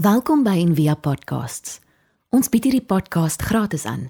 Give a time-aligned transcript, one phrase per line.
[0.00, 1.74] Welkom by Envia Podcasts.
[2.32, 4.06] Ons bied hierdie podcast gratis aan.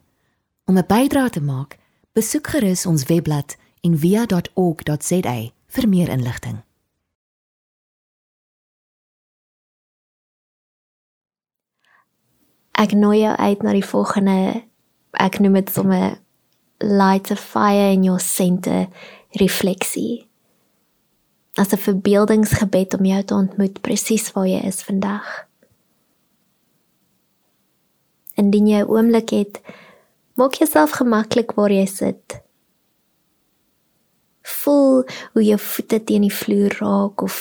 [0.70, 1.78] Om 'n bydrae te maak,
[2.12, 6.62] besoek gerus ons webblad en via.org.za vir meer inligting.
[12.70, 14.62] Ek nooi jou uit na die volgende
[15.11, 16.20] ek noem dit sommer
[16.79, 18.86] light a fire in your center
[19.30, 20.29] refleksie.
[21.54, 25.50] As 'n verbeeldingsgebed om jou te ontmoet presies waar jy is vandag.
[28.40, 29.61] Indien jy 'n oomblik het,
[30.35, 32.41] maak jouself gemaklik waar jy sit
[34.50, 37.39] voel hoe jou voete teen die vloer raak of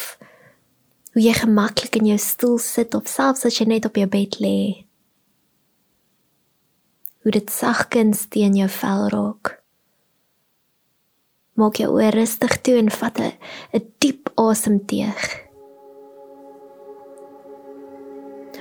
[1.14, 4.38] hoe jy gemaklik in jou stoel sit of selfs as jy net op jou bed
[4.42, 4.86] lê.
[7.20, 9.56] Hoe dit sagkens teen jou vel raak.
[11.58, 15.49] Maak jou oor rustig toe en vat 'n diep asemteug.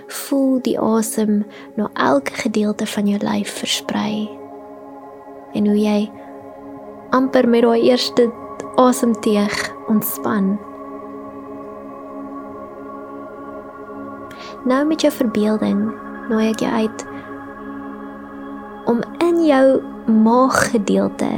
[0.09, 1.44] Voel die asem
[1.77, 4.29] na elke gedeelte van jou lyf versprei.
[5.54, 6.10] En hoe jy
[7.13, 8.26] amper met daai eerste
[8.82, 9.55] asemteug
[9.88, 10.57] ontspan.
[14.66, 15.85] Nou met jou verbeelding
[16.29, 17.05] nooi ek jou uit
[18.90, 21.32] om in jou maaggedeelte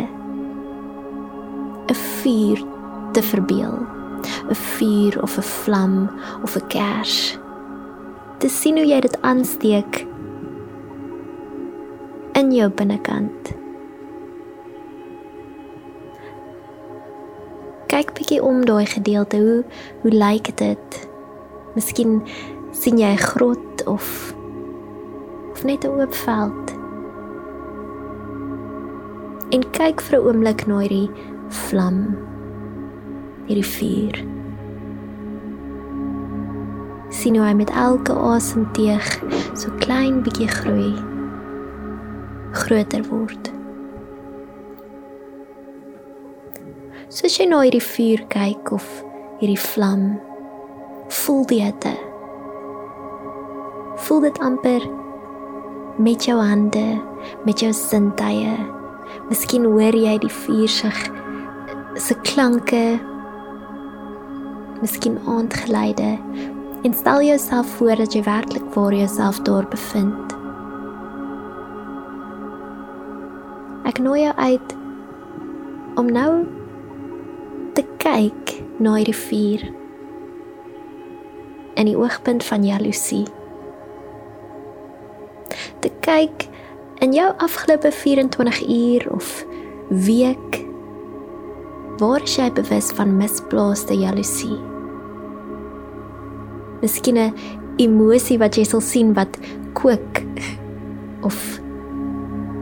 [1.91, 2.63] 'n vuur
[3.11, 4.00] te verbeel.
[4.50, 6.09] 'n vuur of 'n vlam
[6.44, 7.41] of 'n kers.
[8.42, 10.03] Te sien hoe jy dit aansteek
[12.42, 13.52] in jou binnekant.
[17.92, 19.58] kyk bietjie om daai gedeelte hoe
[20.02, 20.95] hoe lyk dit?
[21.75, 22.22] Miskien
[22.72, 24.08] sien jy 'n grot of
[25.52, 26.66] of net 'n oop veld.
[29.52, 31.12] En kyk vir 'n oomblik na hierdie
[31.50, 32.17] vlam.
[33.47, 34.30] Hierdie vuur.
[37.11, 39.07] Sien hoe hy met elke asemteug
[39.53, 40.93] so klein bietjie groei.
[42.51, 43.51] groter word.
[47.11, 48.85] soos jy na hierdie vuur kyk of
[49.41, 50.03] hierdie vlam
[51.11, 51.88] voel dit
[54.05, 54.85] voel dit amper
[56.07, 56.85] met jou hande
[57.44, 58.53] met jou sintuie
[59.27, 60.94] miskien hoor jy die vuur se
[62.07, 62.83] se klanke
[64.79, 66.13] miskien aandgeleide
[66.84, 70.38] en stel jouself voor dat jy werklik voor jouself daar bevind
[73.92, 74.75] ek nooi jou uit
[76.00, 76.31] om nou
[77.75, 79.66] te kyk na hierdie vuur
[81.81, 83.25] in die oogpunt van jaloesie.
[85.81, 86.48] Te kyk
[87.02, 89.46] in jou afgelope 24 uur of
[89.90, 90.62] week
[92.00, 94.70] waar jy bewus van misplaaste jaloesie.
[96.81, 97.34] Miskien 'n
[97.78, 99.38] emosie wat jy sal sien wat
[99.74, 100.22] kook
[101.22, 101.59] of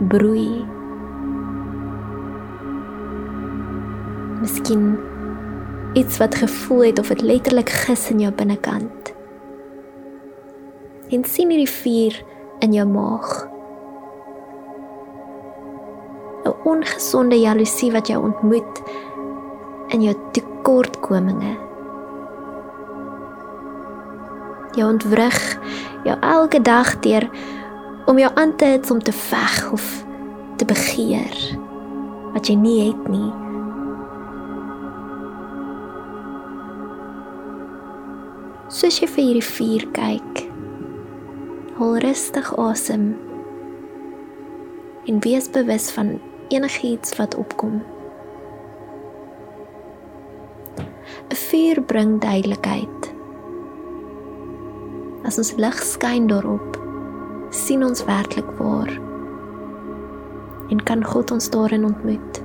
[0.07, 0.65] broei.
[4.41, 4.97] Miskien
[5.93, 9.13] iets wat gevoel het of dit letterlik gis in jou binnekant.
[11.09, 12.19] En sien hierdie vuur
[12.59, 13.47] in jou maag.
[16.43, 18.83] 'n Ongesonde jaloesie wat jou ontmoet
[19.87, 21.68] in jou tekortkominge.
[24.77, 25.59] Jy ontwrig
[26.05, 27.29] jou elke dag deur
[28.05, 29.91] om jou aan te hits om te veg of
[30.57, 31.37] te begeer
[32.33, 33.29] wat jy nie het nie.
[38.69, 40.41] soos jy vir hierdie vuur kyk.
[41.79, 43.09] Hou rustig asem
[45.09, 46.19] en wees bewus van
[46.53, 47.81] enigiets wat opkom.
[51.33, 52.98] 'n Vuur bring duidelikheid.
[55.29, 56.77] As ons lig skyn daarop,
[57.53, 58.89] sien ons werklik waar
[60.73, 62.39] en kan God ons daarin ontmoet.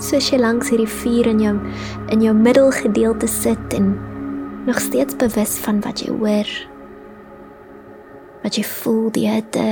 [0.00, 1.56] soos jy langs hierdie vuur in jou
[2.12, 3.92] in jou middelgedeelte sit en
[4.66, 6.54] nog steeds bewus van wat jy hoor.
[8.44, 9.66] Wat jy voel die hitte.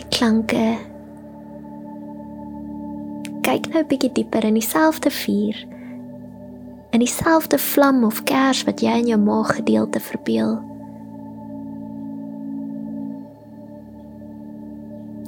[0.00, 0.95] Die klanke.
[3.46, 5.56] Kyk nou 'n bietjie dieper in dieselfde vuur.
[6.90, 10.58] In dieselfde vlam of kers wat jy in jou maaggedeelte verbeel.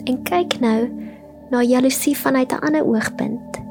[0.05, 0.91] En kyk nou
[1.51, 3.63] na jaloesie vanuit 'n ander oogpunt.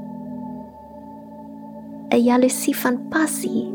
[2.10, 3.68] 'n Jaloesie van passie.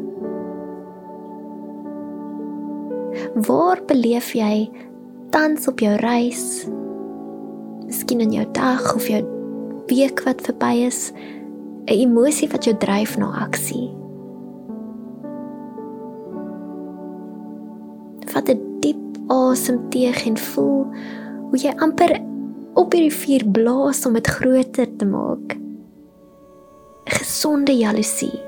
[3.34, 4.70] Waar beleef jy
[5.30, 6.66] tans op jou reis?
[7.86, 9.41] Miskien in jou dag of jou
[9.92, 11.12] week wat verby is,
[11.86, 13.90] 'n emosie wat jou dryf na aksie.
[18.32, 20.86] Vat 'n diep asem teeg en voel
[21.50, 22.20] hoe jy amper
[22.74, 25.56] op hierdie vuur blaas om dit groter te maak.
[25.56, 25.60] 'n
[27.04, 28.38] Gesonde jaloesie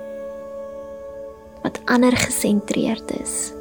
[1.62, 3.52] wat ander gesentreerd is.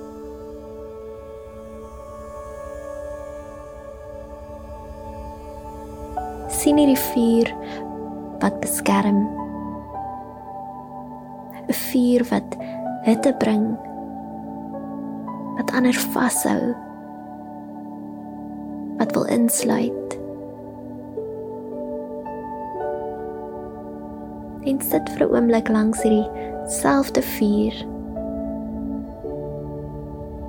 [6.63, 7.49] Sien hierdie vuur
[8.39, 9.25] wat beskerm.
[11.67, 12.55] 'n Vuur wat
[13.03, 13.65] hitte bring
[15.57, 16.71] wat ander vashou.
[18.97, 20.19] Wat wil insluit.
[24.63, 26.29] En sit vir 'n oomblik langs hierdie
[26.67, 27.75] selfde vuur.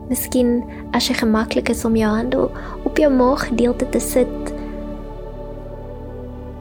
[0.09, 0.63] Miskien
[0.93, 2.51] as jy gemaklik is om jou hande
[2.85, 4.54] op jou maag gedeelte te sit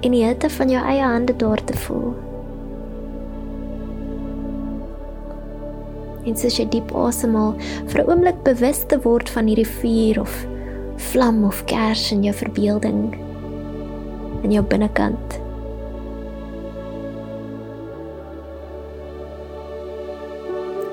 [0.04, 2.14] en die hitte van jou eie hande daar te voel.
[6.24, 7.56] En soos jy diep asemhaal,
[7.88, 10.48] vir 'n oomblik bewus te word van hierdie vuur of
[11.12, 13.14] vlam of kers in jou verbeelding
[14.44, 15.40] in jou binnekant.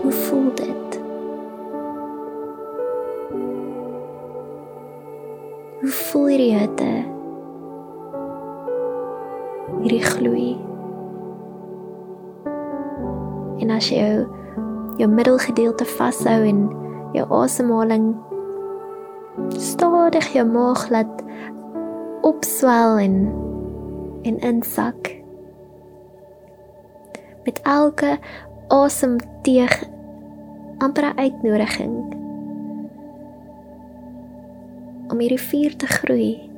[0.02, 1.00] Hoe voel dit?
[5.80, 7.19] Hoe voel hierdie hitte?
[9.80, 10.50] Hierdie gloei.
[13.60, 14.26] En as jy jou,
[15.00, 16.66] jou middelgedeelte vashou en
[17.16, 18.12] jou asemhaling
[19.56, 21.24] stadig jou maag laat
[22.26, 23.16] opswel en
[24.22, 25.16] en insak.
[27.44, 28.18] Met elke
[28.68, 29.84] asemteug
[30.78, 31.94] amper 'n uitnodiging
[35.08, 36.49] om hierdie vuur te groei.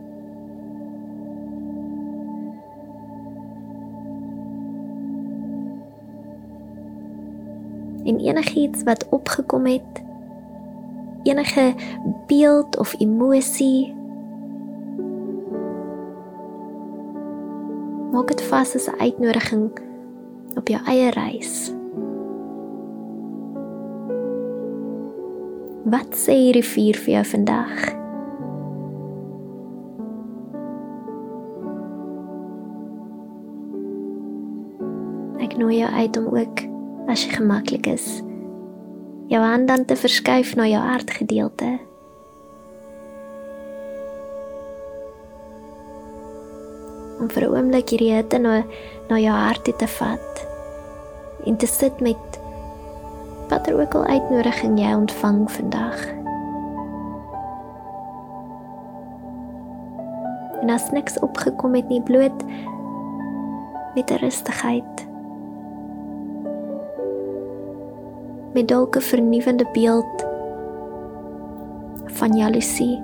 [8.04, 10.02] En enigiets wat opgekom het?
[11.22, 11.74] Enige
[12.26, 13.94] beeld of emosie?
[18.12, 19.70] Maak dit vas as 'n uitnodiging
[20.56, 21.72] op jou eie reis.
[25.84, 27.72] Wat sê hierdie vuur vir jou vandag?
[35.42, 36.71] Ek nooi jou uit om ook
[37.08, 38.20] as jy gemaklik is.
[39.32, 41.78] Jou hand dan te verskuif na jou hartgedeelte.
[47.20, 48.62] Om vir 'n oomblik hierdie hitte na
[49.08, 50.46] na jou hart te vat
[51.46, 52.40] en te sit met
[53.48, 56.06] watter ook al uitnodiging jy ontvang vandag.
[60.62, 62.44] En as niks opgekom het nie bloot
[63.94, 65.11] met 'n rustigheid
[68.52, 70.26] met dalk 'n vernuwende beeld
[72.06, 73.00] van jaloesie.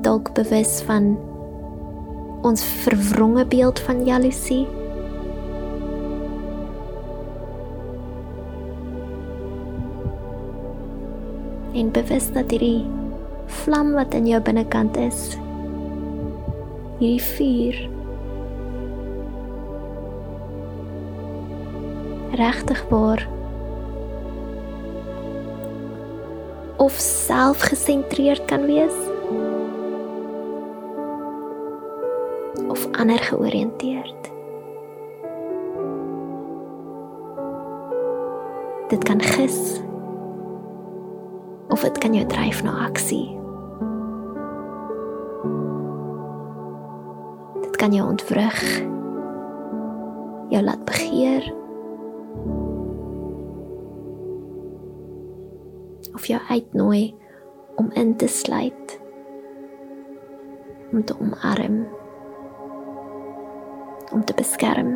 [0.00, 1.18] Dalk bewus van
[2.42, 4.66] ons verwronge beeld van jaloesie.
[11.72, 12.86] En bewus dat hierdie
[13.46, 15.38] vlam wat in jou binnekant is,
[16.98, 17.93] hierdie vuur
[22.34, 23.28] regtig waar
[26.76, 28.96] of selfgesentreerd kan wees
[32.68, 34.32] of ander georiënteerd.
[38.88, 39.80] Dit kan gis
[41.68, 43.38] of dit kan jou dryf na aksie.
[47.62, 48.82] Dit kan jou ontwrig.
[50.48, 51.54] Jou laat begeer
[56.14, 57.14] of jou uitnooi
[57.76, 59.00] om in te sluit
[60.92, 61.86] om te omarm
[64.14, 64.94] om te beskerm.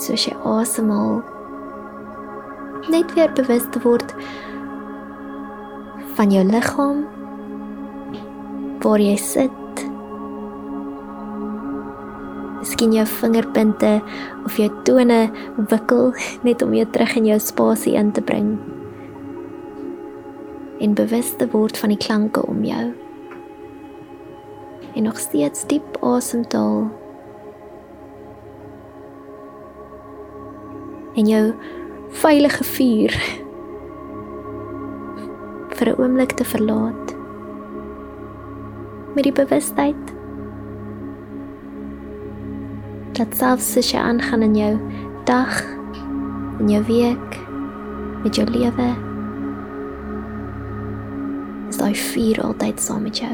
[0.00, 1.20] Soos jy asemhaal
[2.92, 4.14] net weer bewus te word
[6.16, 7.04] van jou liggaam
[8.84, 9.65] waar jy sit
[12.66, 14.00] miskien jou vingerpunte
[14.44, 15.28] of jou tone
[15.70, 16.08] wikkel
[16.46, 18.56] net om jou terug in jou spasie in te bring.
[20.82, 22.88] En bewus te word van die klanke om jou.
[24.96, 26.88] En nog steeds diep asemhaal.
[31.16, 31.44] En jou
[32.18, 33.14] veilige vuur
[35.76, 37.14] vir 'n oomblik te verlaat.
[39.14, 40.15] Met die bewustheid
[43.16, 44.72] dat selfs as jy aangaan in jou
[45.24, 45.62] dag,
[46.60, 47.38] in jou week,
[48.24, 48.88] met jou lewe,
[51.70, 53.32] is daai vuur altyd saam met jou.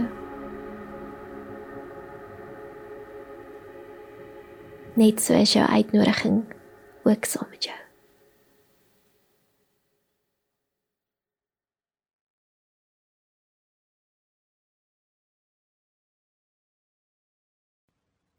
[4.94, 6.44] Net so is jou uitnodiging
[7.02, 7.78] ook saam met jou.